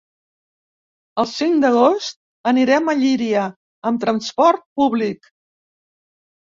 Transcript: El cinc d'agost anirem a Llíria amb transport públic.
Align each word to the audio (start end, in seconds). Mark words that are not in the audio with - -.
El 1.23 1.29
cinc 1.31 1.59
d'agost 1.65 2.19
anirem 2.53 2.89
a 2.89 2.97
Llíria 3.05 3.47
amb 3.93 4.05
transport 4.09 4.69
públic. 4.83 5.35